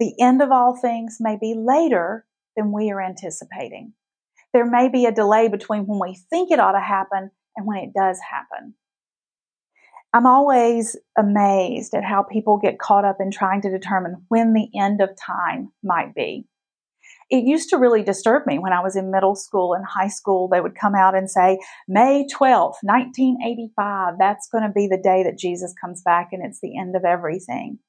the 0.00 0.14
end 0.18 0.40
of 0.40 0.50
all 0.50 0.74
things, 0.74 1.18
may 1.20 1.36
be 1.38 1.54
later 1.54 2.24
than 2.56 2.72
we 2.72 2.90
are 2.90 3.02
anticipating. 3.02 3.92
There 4.54 4.64
may 4.64 4.88
be 4.88 5.04
a 5.04 5.12
delay 5.12 5.48
between 5.48 5.86
when 5.86 6.00
we 6.00 6.18
think 6.30 6.50
it 6.50 6.60
ought 6.60 6.72
to 6.72 6.80
happen 6.80 7.30
and 7.56 7.66
when 7.66 7.76
it 7.76 7.92
does 7.94 8.18
happen. 8.20 8.72
I'm 10.14 10.26
always 10.26 10.96
amazed 11.18 11.92
at 11.92 12.04
how 12.04 12.22
people 12.22 12.56
get 12.56 12.78
caught 12.78 13.04
up 13.04 13.18
in 13.20 13.30
trying 13.30 13.60
to 13.60 13.70
determine 13.70 14.24
when 14.28 14.54
the 14.54 14.70
end 14.74 15.02
of 15.02 15.10
time 15.14 15.72
might 15.82 16.14
be. 16.14 16.46
It 17.28 17.44
used 17.44 17.70
to 17.70 17.76
really 17.76 18.04
disturb 18.04 18.46
me 18.46 18.58
when 18.58 18.72
I 18.72 18.82
was 18.82 18.94
in 18.94 19.10
middle 19.10 19.34
school 19.34 19.74
and 19.74 19.84
high 19.84 20.08
school. 20.08 20.48
They 20.48 20.60
would 20.60 20.76
come 20.76 20.94
out 20.94 21.16
and 21.16 21.28
say, 21.28 21.58
May 21.88 22.24
12th, 22.32 22.78
1985, 22.82 24.14
that's 24.18 24.48
going 24.48 24.62
to 24.62 24.72
be 24.72 24.86
the 24.86 25.00
day 25.02 25.24
that 25.24 25.38
Jesus 25.38 25.74
comes 25.80 26.02
back 26.02 26.28
and 26.32 26.44
it's 26.44 26.60
the 26.60 26.78
end 26.78 26.94
of 26.94 27.04
everything. 27.04 27.80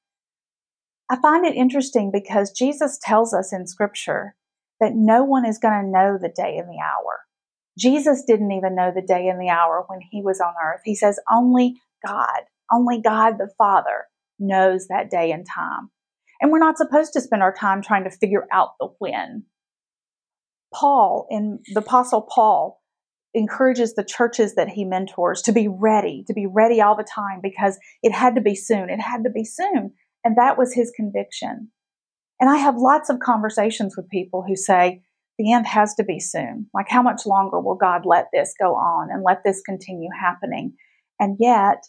I 1.10 1.17
find 1.22 1.46
it 1.46 1.56
interesting 1.56 2.12
because 2.12 2.51
Jesus 2.51 3.00
tells 3.01 3.34
us 3.34 3.53
in 3.53 3.67
scripture 3.67 4.36
that 4.79 4.94
no 4.96 5.24
one 5.24 5.46
is 5.46 5.60
going 5.60 5.82
to 5.82 5.89
know 5.89 6.17
the 6.20 6.34
day 6.36 6.58
and 6.58 6.67
the 6.67 6.82
hour. 6.84 7.22
Jesus 7.77 8.24
didn't 8.25 8.51
even 8.51 8.75
know 8.75 8.91
the 8.94 9.01
day 9.01 9.27
and 9.27 9.39
the 9.39 9.50
hour 9.50 9.86
when 9.88 10.00
he 10.12 10.22
was 10.22 10.41
on 10.41 10.53
earth. 10.63 10.82
He 10.84 10.96
says 10.96 11.20
only 11.32 11.75
God, 12.06 12.41
only 12.72 13.01
God 13.01 13.36
the 13.38 13.50
Father 13.58 14.06
knows 14.39 14.88
that 14.88 15.10
day 15.10 15.32
and 15.32 15.46
time. 15.46 15.91
And 16.41 16.51
we're 16.51 16.60
not 16.60 16.77
supposed 16.77 17.13
to 17.13 17.22
spend 17.22 17.41
our 17.41 17.53
time 17.53 17.82
trying 17.82 18.03
to 18.03 18.12
figure 18.12 18.48
out 18.51 18.72
the 18.79 18.89
when. 19.00 19.44
Paul, 20.74 21.27
in 21.29 21.60
the 21.74 21.79
Apostle 21.79 22.22
Paul, 22.22 22.82
encourages 23.34 23.94
the 23.94 24.03
churches 24.03 24.56
that 24.56 24.70
he 24.70 24.84
mentors 24.84 25.41
to 25.44 25.51
be 25.51 25.67
ready, 25.67 26.24
to 26.27 26.34
be 26.34 26.46
ready 26.46 26.82
all 26.82 26.96
the 26.96 27.03
time 27.03 27.39
because 27.41 27.77
it 28.01 28.12
had 28.12 28.36
to 28.36 28.41
be 28.41 28.56
soon. 28.56 28.89
It 28.89 29.00
had 29.00 29.24
to 29.24 29.29
be 29.29 29.44
soon. 29.44 29.94
And 30.24 30.36
that 30.38 30.58
was 30.58 30.74
his 30.74 30.91
conviction. 30.96 31.72
And 32.39 32.50
I 32.50 32.58
have 32.58 32.77
lots 32.77 33.10
of 33.10 33.20
conversations 33.20 33.96
with 33.96 34.10
people 34.10 34.44
who 34.48 34.56
say, 34.56 35.01
the 35.38 35.53
end 35.53 35.67
has 35.67 35.94
to 35.96 36.03
be 36.03 36.20
soon. 36.20 36.67
Like, 36.74 36.88
how 36.89 37.03
much 37.03 37.25
longer 37.25 37.60
will 37.60 37.75
God 37.75 38.06
let 38.06 38.27
this 38.34 38.53
go 38.60 38.75
on 38.75 39.10
and 39.12 39.24
let 39.24 39.44
this 39.44 39.62
continue 39.62 40.10
happening? 40.20 40.74
And 41.20 41.38
yet, 41.39 41.84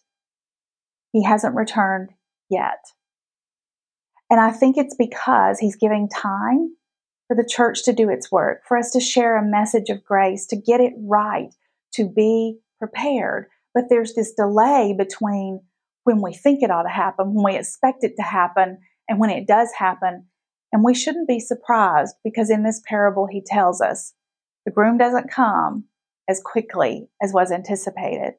he 1.13 1.25
hasn't 1.25 1.55
returned 1.55 2.11
yet. 2.51 2.79
And 4.31 4.41
I 4.41 4.51
think 4.51 4.77
it's 4.77 4.95
because 4.95 5.59
he's 5.59 5.77
giving 5.77 6.09
time 6.09 6.75
for 7.27 7.37
the 7.37 7.49
church 7.49 7.85
to 7.85 7.93
do 7.93 8.09
its 8.09 8.33
work, 8.33 8.63
for 8.67 8.77
us 8.77 8.91
to 8.93 9.01
share 9.01 9.37
a 9.37 9.47
message 9.47 9.91
of 9.91 10.05
grace, 10.05 10.47
to 10.47 10.57
get 10.57 10.81
it 10.81 10.95
right, 10.99 11.55
to 11.95 12.09
be 12.09 12.59
prepared. 12.79 13.47
But 13.75 13.85
there's 13.89 14.15
this 14.15 14.33
delay 14.33 14.95
between 14.97 15.61
when 16.05 16.23
we 16.23 16.35
think 16.35 16.63
it 16.63 16.71
ought 16.71 16.85
to 16.85 16.89
happen, 16.89 17.35
when 17.35 17.45
we 17.45 17.59
expect 17.59 18.03
it 18.03 18.17
to 18.17 18.23
happen, 18.23 18.79
and 19.09 19.19
when 19.19 19.31
it 19.31 19.47
does 19.47 19.71
happen. 19.79 20.27
And 20.73 20.85
we 20.85 20.95
shouldn't 20.95 21.29
be 21.29 21.41
surprised 21.41 22.15
because 22.25 22.51
in 22.51 22.63
this 22.63 22.83
parable, 22.87 23.27
he 23.31 23.43
tells 23.45 23.81
us 23.81 24.15
the 24.65 24.73
groom 24.73 24.99
doesn't 24.99 25.31
come 25.31 25.85
as 26.29 26.43
quickly 26.45 27.09
as 27.23 27.33
was 27.33 27.51
anticipated. 27.51 28.35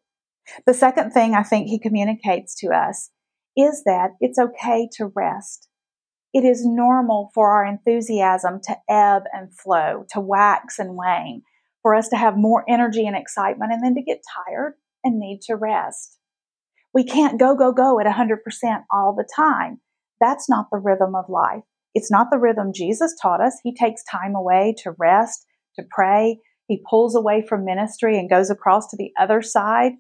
The 0.66 0.74
second 0.74 1.12
thing 1.12 1.34
I 1.34 1.44
think 1.44 1.68
he 1.68 1.80
communicates 1.80 2.56
to 2.60 2.68
us 2.68 3.10
is 3.58 3.84
that 3.86 4.12
it's 4.20 4.40
okay 4.40 4.88
to 4.94 5.12
rest. 5.16 5.69
It 6.34 6.44
is 6.44 6.66
normal 6.66 7.32
for 7.34 7.52
our 7.52 7.66
enthusiasm 7.66 8.60
to 8.66 8.78
ebb 8.90 9.24
and 9.34 9.50
flow, 9.58 10.06
to 10.12 10.20
wax 10.20 10.78
and 10.78 10.96
wane, 10.96 11.42
for 11.82 11.96
us 11.96 12.10
to 12.10 12.18
have 12.18 12.38
more 12.38 12.64
energy 12.68 13.08
and 13.08 13.16
excitement 13.16 13.72
and 13.72 13.84
then 13.84 13.96
to 13.96 14.02
get 14.02 14.22
tired 14.48 14.74
and 15.04 15.20
need 15.20 15.42
to 15.44 15.56
rest. 15.56 16.18
We 16.94 17.04
can't 17.04 17.40
go, 17.40 17.56
go, 17.56 17.72
go 17.72 18.00
at 18.00 18.06
100% 18.06 18.38
all 18.92 19.16
the 19.16 19.28
time. 19.36 19.80
That's 20.20 20.50
not 20.50 20.68
the 20.72 20.80
rhythm 20.80 21.16
of 21.16 21.30
life. 21.30 21.64
It's 21.96 22.12
not 22.12 22.28
the 22.32 22.40
rhythm 22.40 22.72
Jesus 22.74 23.16
taught 23.20 23.42
us. 23.42 23.60
He 23.64 23.74
takes 23.74 24.04
time 24.04 24.36
away 24.36 24.76
to 24.84 24.94
rest, 24.98 25.46
to 25.76 25.84
pray. 25.90 26.40
He 26.68 26.84
pulls 26.88 27.16
away 27.16 27.44
from 27.48 27.66
ministry 27.66 28.20
and 28.20 28.30
goes 28.30 28.50
across 28.50 28.90
to 28.90 28.98
the 28.98 29.12
other 29.20 29.42
side 29.42 29.94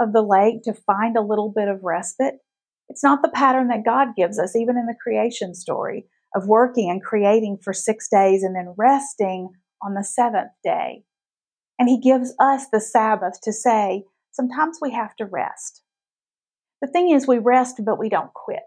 of 0.00 0.12
the 0.12 0.22
lake 0.22 0.62
to 0.64 0.72
find 0.72 1.16
a 1.16 1.22
little 1.22 1.52
bit 1.54 1.68
of 1.68 1.80
respite. 1.82 2.36
It's 2.88 3.02
not 3.02 3.22
the 3.22 3.30
pattern 3.30 3.68
that 3.68 3.84
God 3.84 4.08
gives 4.16 4.38
us, 4.38 4.54
even 4.54 4.76
in 4.76 4.86
the 4.86 4.96
creation 5.02 5.54
story 5.54 6.06
of 6.34 6.46
working 6.46 6.90
and 6.90 7.02
creating 7.02 7.58
for 7.62 7.72
six 7.72 8.08
days 8.08 8.42
and 8.42 8.54
then 8.54 8.74
resting 8.76 9.50
on 9.82 9.94
the 9.94 10.04
seventh 10.04 10.50
day. 10.62 11.04
And 11.78 11.88
He 11.88 12.00
gives 12.00 12.34
us 12.40 12.66
the 12.72 12.80
Sabbath 12.80 13.40
to 13.42 13.52
say, 13.52 14.04
sometimes 14.32 14.78
we 14.80 14.92
have 14.92 15.14
to 15.16 15.26
rest. 15.26 15.82
The 16.80 16.88
thing 16.88 17.10
is, 17.10 17.26
we 17.26 17.38
rest, 17.38 17.80
but 17.84 17.98
we 17.98 18.08
don't 18.08 18.34
quit. 18.34 18.60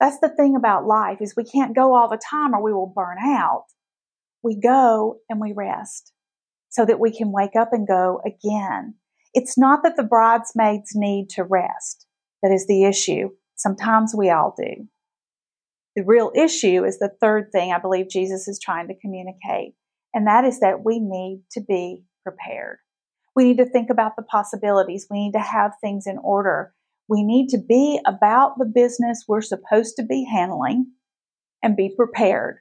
That's 0.00 0.18
the 0.20 0.28
thing 0.28 0.56
about 0.56 0.86
life 0.86 1.18
is 1.20 1.34
we 1.36 1.44
can't 1.44 1.76
go 1.76 1.94
all 1.94 2.08
the 2.08 2.20
time 2.30 2.54
or 2.54 2.62
we 2.62 2.72
will 2.72 2.92
burn 2.94 3.18
out. 3.22 3.66
We 4.42 4.58
go 4.60 5.18
and 5.28 5.40
we 5.40 5.52
rest 5.56 6.12
so 6.68 6.84
that 6.84 7.00
we 7.00 7.16
can 7.16 7.32
wake 7.32 7.56
up 7.58 7.68
and 7.72 7.86
go 7.86 8.20
again. 8.26 8.94
It's 9.32 9.56
not 9.56 9.82
that 9.84 9.96
the 9.96 10.02
bridesmaids 10.02 10.92
need 10.94 11.30
to 11.30 11.44
rest 11.44 12.03
that 12.44 12.52
is 12.52 12.66
the 12.66 12.84
issue. 12.84 13.30
Sometimes 13.56 14.14
we 14.16 14.28
all 14.28 14.54
do. 14.56 14.86
The 15.96 16.04
real 16.04 16.30
issue 16.36 16.84
is 16.84 16.98
the 16.98 17.10
third 17.20 17.48
thing 17.52 17.72
I 17.72 17.78
believe 17.78 18.10
Jesus 18.10 18.46
is 18.46 18.60
trying 18.62 18.86
to 18.88 18.98
communicate, 19.00 19.74
and 20.12 20.26
that 20.26 20.44
is 20.44 20.60
that 20.60 20.84
we 20.84 21.00
need 21.00 21.42
to 21.52 21.62
be 21.62 22.04
prepared. 22.22 22.78
We 23.34 23.44
need 23.44 23.56
to 23.56 23.64
think 23.64 23.88
about 23.88 24.16
the 24.16 24.22
possibilities. 24.22 25.06
We 25.10 25.24
need 25.24 25.32
to 25.32 25.40
have 25.40 25.72
things 25.80 26.06
in 26.06 26.18
order. 26.18 26.74
We 27.08 27.22
need 27.22 27.48
to 27.48 27.58
be 27.58 27.98
about 28.06 28.58
the 28.58 28.66
business 28.66 29.24
we're 29.26 29.40
supposed 29.40 29.96
to 29.96 30.04
be 30.04 30.28
handling 30.30 30.92
and 31.62 31.76
be 31.76 31.94
prepared. 31.96 32.58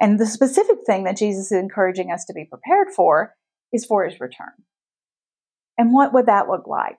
And 0.00 0.18
the 0.18 0.26
specific 0.26 0.78
thing 0.84 1.04
that 1.04 1.16
Jesus 1.16 1.52
is 1.52 1.58
encouraging 1.58 2.10
us 2.10 2.24
to 2.24 2.32
be 2.32 2.44
prepared 2.44 2.88
for 2.94 3.36
is 3.72 3.84
for 3.84 4.04
his 4.04 4.18
return. 4.18 4.52
And 5.78 5.92
what 5.92 6.12
would 6.12 6.26
that 6.26 6.48
look 6.48 6.66
like? 6.66 6.96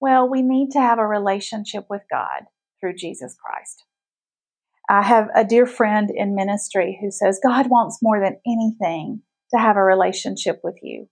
Well, 0.00 0.28
we 0.28 0.42
need 0.42 0.70
to 0.72 0.80
have 0.80 0.98
a 0.98 1.06
relationship 1.06 1.86
with 1.88 2.02
God 2.10 2.42
through 2.80 2.96
Jesus 2.96 3.36
Christ. 3.42 3.84
I 4.88 5.02
have 5.02 5.28
a 5.34 5.44
dear 5.44 5.66
friend 5.66 6.10
in 6.14 6.34
ministry 6.34 6.98
who 7.00 7.10
says 7.10 7.40
God 7.42 7.68
wants 7.68 7.98
more 8.02 8.20
than 8.20 8.38
anything 8.46 9.22
to 9.52 9.58
have 9.58 9.76
a 9.76 9.82
relationship 9.82 10.60
with 10.62 10.76
you. 10.82 11.08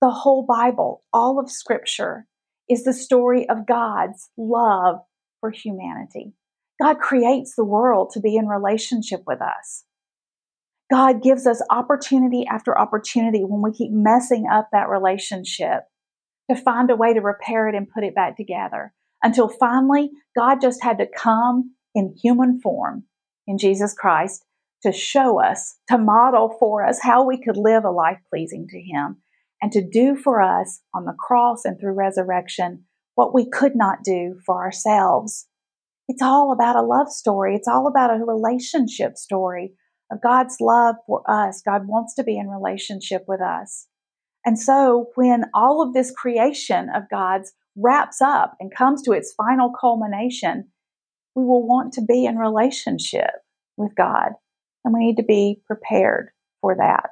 The 0.00 0.10
whole 0.10 0.44
Bible, 0.44 1.02
all 1.12 1.40
of 1.40 1.50
Scripture, 1.50 2.26
is 2.68 2.84
the 2.84 2.92
story 2.92 3.48
of 3.48 3.66
God's 3.66 4.30
love 4.36 4.96
for 5.40 5.50
humanity. 5.50 6.34
God 6.82 6.98
creates 6.98 7.54
the 7.56 7.64
world 7.64 8.10
to 8.12 8.20
be 8.20 8.36
in 8.36 8.48
relationship 8.48 9.22
with 9.26 9.40
us. 9.40 9.84
God 10.90 11.22
gives 11.22 11.46
us 11.46 11.62
opportunity 11.70 12.44
after 12.46 12.78
opportunity 12.78 13.44
when 13.44 13.62
we 13.62 13.72
keep 13.72 13.90
messing 13.92 14.46
up 14.50 14.68
that 14.72 14.88
relationship 14.88 15.84
to 16.50 16.56
find 16.56 16.90
a 16.90 16.96
way 16.96 17.12
to 17.12 17.20
repair 17.20 17.68
it 17.68 17.74
and 17.74 17.88
put 17.88 18.04
it 18.04 18.14
back 18.14 18.36
together 18.36 18.92
until 19.22 19.48
finally 19.48 20.10
God 20.36 20.60
just 20.60 20.82
had 20.82 20.98
to 20.98 21.06
come 21.06 21.74
in 21.94 22.14
human 22.22 22.60
form 22.60 23.04
in 23.46 23.58
Jesus 23.58 23.94
Christ 23.94 24.44
to 24.82 24.92
show 24.92 25.40
us, 25.42 25.76
to 25.88 25.98
model 25.98 26.54
for 26.58 26.86
us 26.86 27.00
how 27.02 27.24
we 27.24 27.40
could 27.40 27.56
live 27.56 27.84
a 27.84 27.90
life 27.90 28.18
pleasing 28.30 28.66
to 28.68 28.80
Him 28.80 29.16
and 29.62 29.72
to 29.72 29.86
do 29.86 30.14
for 30.16 30.40
us 30.40 30.80
on 30.94 31.06
the 31.06 31.16
cross 31.18 31.64
and 31.64 31.78
through 31.80 31.94
resurrection 31.94 32.84
what 33.14 33.34
we 33.34 33.48
could 33.48 33.74
not 33.74 34.04
do 34.04 34.38
for 34.44 34.62
ourselves. 34.62 35.46
It's 36.08 36.22
all 36.22 36.52
about 36.52 36.76
a 36.76 36.82
love 36.82 37.08
story. 37.08 37.56
It's 37.56 37.66
all 37.66 37.88
about 37.88 38.10
a 38.10 38.24
relationship 38.24 39.16
story 39.16 39.72
of 40.12 40.22
God's 40.22 40.58
love 40.60 40.96
for 41.06 41.28
us. 41.28 41.62
God 41.64 41.88
wants 41.88 42.14
to 42.14 42.22
be 42.22 42.38
in 42.38 42.48
relationship 42.48 43.24
with 43.26 43.40
us. 43.40 43.88
And 44.46 44.58
so 44.58 45.10
when 45.16 45.44
all 45.52 45.82
of 45.82 45.92
this 45.92 46.12
creation 46.12 46.88
of 46.94 47.10
God's 47.10 47.52
wraps 47.76 48.22
up 48.22 48.56
and 48.60 48.74
comes 48.74 49.02
to 49.02 49.12
its 49.12 49.34
final 49.34 49.70
culmination, 49.78 50.68
we 51.34 51.44
will 51.44 51.66
want 51.66 51.92
to 51.94 52.02
be 52.02 52.24
in 52.24 52.38
relationship 52.38 53.30
with 53.76 53.94
God. 53.96 54.30
And 54.84 54.94
we 54.94 55.00
need 55.00 55.16
to 55.16 55.24
be 55.24 55.60
prepared 55.66 56.30
for 56.60 56.76
that. 56.76 57.10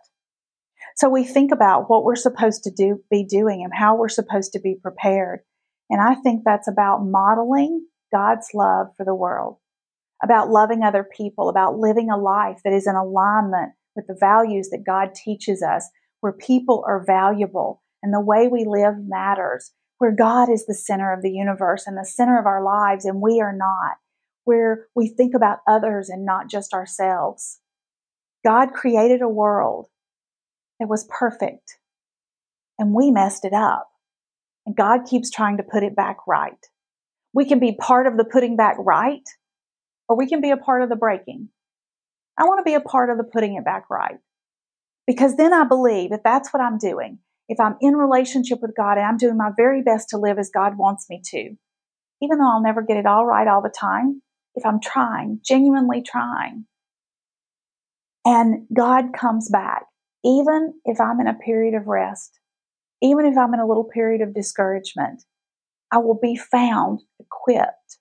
So 0.96 1.08
we 1.08 1.24
think 1.24 1.50
about 1.52 1.90
what 1.90 2.04
we're 2.04 2.14
supposed 2.14 2.62
to 2.64 2.70
do, 2.70 3.00
be 3.10 3.24
doing 3.24 3.62
and 3.64 3.72
how 3.74 3.96
we're 3.96 4.08
supposed 4.08 4.52
to 4.52 4.60
be 4.60 4.76
prepared. 4.80 5.40
And 5.90 6.00
I 6.00 6.14
think 6.14 6.42
that's 6.44 6.68
about 6.68 7.04
modeling 7.04 7.86
God's 8.12 8.48
love 8.54 8.88
for 8.96 9.04
the 9.04 9.14
world, 9.14 9.56
about 10.22 10.50
loving 10.50 10.82
other 10.82 11.04
people, 11.16 11.48
about 11.48 11.78
living 11.78 12.10
a 12.10 12.16
life 12.16 12.60
that 12.64 12.72
is 12.72 12.86
in 12.86 12.94
alignment 12.94 13.72
with 13.96 14.06
the 14.06 14.16
values 14.18 14.70
that 14.70 14.84
God 14.86 15.14
teaches 15.14 15.62
us, 15.62 15.88
where 16.24 16.32
people 16.32 16.82
are 16.88 17.04
valuable 17.04 17.82
and 18.02 18.10
the 18.10 18.18
way 18.18 18.48
we 18.48 18.64
live 18.66 18.94
matters, 18.98 19.72
where 19.98 20.10
God 20.10 20.48
is 20.48 20.64
the 20.64 20.72
center 20.72 21.12
of 21.12 21.20
the 21.20 21.30
universe 21.30 21.86
and 21.86 21.98
the 21.98 22.06
center 22.06 22.38
of 22.38 22.46
our 22.46 22.64
lives 22.64 23.04
and 23.04 23.20
we 23.20 23.42
are 23.42 23.54
not, 23.54 23.96
where 24.44 24.86
we 24.96 25.06
think 25.06 25.34
about 25.34 25.58
others 25.68 26.08
and 26.08 26.24
not 26.24 26.48
just 26.48 26.72
ourselves. 26.72 27.60
God 28.42 28.72
created 28.72 29.20
a 29.20 29.28
world 29.28 29.88
that 30.80 30.88
was 30.88 31.06
perfect 31.10 31.76
and 32.78 32.94
we 32.94 33.10
messed 33.10 33.44
it 33.44 33.52
up. 33.52 33.90
And 34.64 34.74
God 34.74 35.00
keeps 35.04 35.30
trying 35.30 35.58
to 35.58 35.62
put 35.62 35.82
it 35.82 35.94
back 35.94 36.16
right. 36.26 36.52
We 37.34 37.44
can 37.44 37.58
be 37.58 37.76
part 37.78 38.06
of 38.06 38.16
the 38.16 38.24
putting 38.24 38.56
back 38.56 38.76
right 38.78 39.28
or 40.08 40.16
we 40.16 40.26
can 40.26 40.40
be 40.40 40.52
a 40.52 40.56
part 40.56 40.80
of 40.80 40.88
the 40.88 40.96
breaking. 40.96 41.50
I 42.38 42.44
want 42.44 42.60
to 42.60 42.64
be 42.64 42.76
a 42.76 42.80
part 42.80 43.10
of 43.10 43.18
the 43.18 43.24
putting 43.24 43.56
it 43.56 43.64
back 43.66 43.90
right. 43.90 44.16
Because 45.06 45.36
then 45.36 45.52
I 45.52 45.64
believe 45.64 46.12
if 46.12 46.22
that's 46.22 46.52
what 46.52 46.62
I'm 46.62 46.78
doing, 46.78 47.18
if 47.48 47.60
I'm 47.60 47.76
in 47.80 47.94
relationship 47.94 48.60
with 48.62 48.74
God 48.76 48.96
and 48.96 49.06
I'm 49.06 49.18
doing 49.18 49.36
my 49.36 49.50
very 49.56 49.82
best 49.82 50.08
to 50.10 50.18
live 50.18 50.38
as 50.38 50.50
God 50.50 50.78
wants 50.78 51.06
me 51.10 51.20
to, 51.26 51.56
even 52.22 52.38
though 52.38 52.50
I'll 52.50 52.62
never 52.62 52.82
get 52.82 52.96
it 52.96 53.06
all 53.06 53.26
right 53.26 53.46
all 53.46 53.62
the 53.62 53.68
time, 53.68 54.22
if 54.54 54.64
I'm 54.64 54.80
trying, 54.80 55.40
genuinely 55.44 56.02
trying, 56.02 56.66
and 58.24 58.66
God 58.72 59.12
comes 59.12 59.50
back, 59.50 59.84
even 60.24 60.74
if 60.84 61.00
I'm 61.00 61.20
in 61.20 61.26
a 61.26 61.34
period 61.34 61.74
of 61.74 61.86
rest, 61.86 62.38
even 63.02 63.26
if 63.26 63.36
I'm 63.36 63.52
in 63.52 63.60
a 63.60 63.66
little 63.66 63.84
period 63.84 64.22
of 64.22 64.34
discouragement, 64.34 65.24
I 65.90 65.98
will 65.98 66.18
be 66.20 66.36
found 66.36 67.02
equipped. 67.20 67.98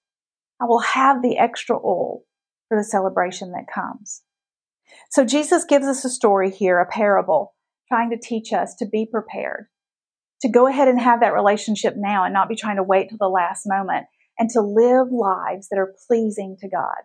I 0.61 0.65
will 0.65 0.79
have 0.79 1.21
the 1.21 1.37
extra 1.37 1.75
oil 1.75 2.23
for 2.69 2.77
the 2.77 2.83
celebration 2.83 3.51
that 3.51 3.65
comes. 3.73 4.21
So 5.09 5.25
Jesus 5.25 5.65
gives 5.65 5.87
us 5.87 6.03
a 6.05 6.09
story 6.09 6.49
here, 6.49 6.79
a 6.79 6.85
parable, 6.85 7.53
trying 7.87 8.09
to 8.09 8.17
teach 8.17 8.53
us 8.53 8.75
to 8.75 8.85
be 8.85 9.05
prepared, 9.05 9.67
to 10.41 10.49
go 10.49 10.67
ahead 10.67 10.87
and 10.87 10.99
have 10.99 11.19
that 11.19 11.33
relationship 11.33 11.95
now 11.97 12.23
and 12.23 12.33
not 12.33 12.49
be 12.49 12.55
trying 12.55 12.77
to 12.77 12.83
wait 12.83 13.09
till 13.09 13.17
the 13.19 13.27
last 13.27 13.63
moment, 13.65 14.05
and 14.39 14.49
to 14.49 14.61
live 14.61 15.07
lives 15.11 15.69
that 15.69 15.77
are 15.77 15.93
pleasing 16.07 16.57
to 16.59 16.67
God, 16.67 17.03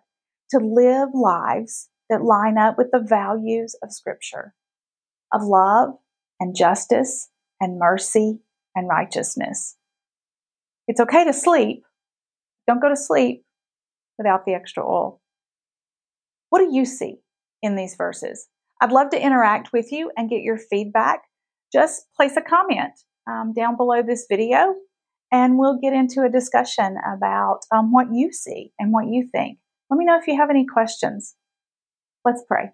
to 0.49 0.57
live 0.57 1.09
lives 1.13 1.89
that 2.09 2.23
line 2.23 2.57
up 2.57 2.75
with 2.77 2.89
the 2.91 3.05
values 3.07 3.75
of 3.83 3.93
Scripture, 3.93 4.55
of 5.31 5.43
love 5.43 5.89
and 6.39 6.55
justice 6.55 7.29
and 7.61 7.77
mercy 7.77 8.39
and 8.75 8.87
righteousness. 8.87 9.75
It's 10.87 10.99
okay 10.99 11.23
to 11.23 11.33
sleep. 11.33 11.83
Don't 12.67 12.81
go 12.81 12.89
to 12.89 12.95
sleep 12.95 13.43
without 14.17 14.45
the 14.45 14.53
extra 14.53 14.83
oil. 14.83 15.21
What 16.49 16.59
do 16.59 16.73
you 16.73 16.85
see? 16.85 17.17
In 17.61 17.75
these 17.75 17.95
verses. 17.95 18.47
I'd 18.81 18.91
love 18.91 19.09
to 19.11 19.23
interact 19.23 19.73
with 19.73 19.91
you 19.91 20.11
and 20.15 20.29
get 20.29 20.41
your 20.41 20.57
feedback. 20.57 21.21
Just 21.71 22.05
place 22.15 22.37
a 22.37 22.41
comment 22.41 22.93
um, 23.27 23.53
down 23.53 23.75
below 23.77 24.01
this 24.01 24.25
video 24.29 24.75
and 25.31 25.57
we'll 25.57 25.77
get 25.79 25.93
into 25.93 26.23
a 26.23 26.29
discussion 26.29 26.97
about 27.15 27.59
um, 27.71 27.91
what 27.91 28.07
you 28.11 28.31
see 28.31 28.71
and 28.79 28.91
what 28.91 29.07
you 29.07 29.27
think. 29.31 29.59
Let 29.89 29.97
me 29.97 30.05
know 30.05 30.17
if 30.17 30.27
you 30.27 30.37
have 30.37 30.49
any 30.49 30.65
questions. 30.65 31.35
Let's 32.25 32.43
pray. 32.47 32.71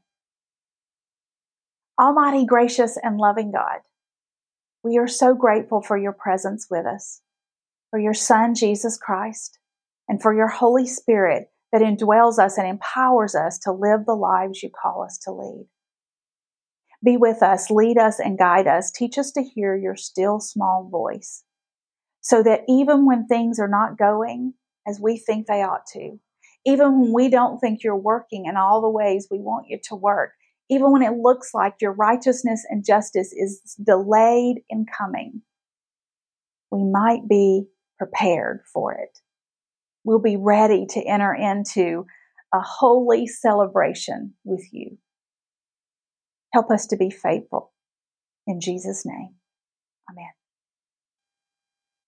Almighty, 1.99 2.45
gracious, 2.45 2.97
and 3.01 3.17
loving 3.17 3.51
God, 3.51 3.79
we 4.83 4.97
are 4.97 5.07
so 5.07 5.33
grateful 5.33 5.81
for 5.81 5.97
your 5.97 6.11
presence 6.11 6.67
with 6.69 6.85
us, 6.85 7.21
for 7.89 7.99
your 7.99 8.13
Son, 8.13 8.53
Jesus 8.53 8.97
Christ, 8.97 9.59
and 10.07 10.21
for 10.21 10.35
your 10.35 10.47
Holy 10.47 10.85
Spirit 10.85 11.49
that 11.75 11.81
indwells 11.81 12.39
us 12.39 12.57
and 12.57 12.65
empowers 12.65 13.35
us 13.35 13.59
to 13.59 13.71
live 13.71 14.05
the 14.05 14.15
lives 14.15 14.63
you 14.63 14.69
call 14.69 15.03
us 15.03 15.17
to 15.17 15.31
lead. 15.31 15.67
Be 17.03 17.17
with 17.17 17.43
us, 17.43 17.69
lead 17.69 17.97
us, 17.97 18.17
and 18.17 18.37
guide 18.37 18.65
us. 18.65 18.91
Teach 18.91 19.17
us 19.17 19.31
to 19.33 19.43
hear 19.43 19.75
your 19.75 19.97
still 19.97 20.39
small 20.39 20.87
voice 20.89 21.43
so 22.21 22.41
that 22.43 22.61
even 22.69 23.05
when 23.05 23.27
things 23.27 23.59
are 23.59 23.67
not 23.67 23.97
going 23.97 24.53
as 24.87 25.01
we 25.01 25.17
think 25.17 25.47
they 25.47 25.63
ought 25.63 25.85
to, 25.91 26.17
even 26.65 27.01
when 27.01 27.13
we 27.13 27.27
don't 27.27 27.59
think 27.59 27.83
you're 27.83 27.97
working 27.97 28.45
in 28.45 28.55
all 28.55 28.81
the 28.81 28.89
ways 28.89 29.27
we 29.29 29.39
want 29.39 29.65
you 29.67 29.77
to 29.89 29.95
work, 29.95 30.31
even 30.69 30.93
when 30.93 31.01
it 31.01 31.17
looks 31.17 31.53
like 31.53 31.75
your 31.81 31.91
righteousness 31.91 32.65
and 32.69 32.85
justice 32.85 33.33
is 33.33 33.75
delayed 33.85 34.61
in 34.69 34.85
coming, 34.97 35.41
we 36.71 36.85
might 36.89 37.27
be 37.27 37.65
prepared 37.99 38.61
for 38.73 38.93
it. 38.93 39.19
We'll 40.05 40.19
be 40.19 40.37
ready 40.37 40.85
to 40.91 41.01
enter 41.01 41.33
into 41.33 42.05
a 42.53 42.59
holy 42.61 43.25
celebration 43.25 44.35
with 44.43 44.65
you. 44.71 44.99
Help 46.53 46.69
us 46.71 46.85
to 46.87 46.95
be 46.95 47.09
faithful. 47.09 47.73
In 48.47 48.61
Jesus' 48.61 49.03
name, 49.03 49.35
amen. 50.09 50.29